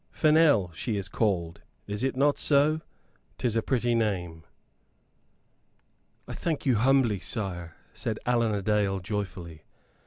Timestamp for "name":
3.93-4.43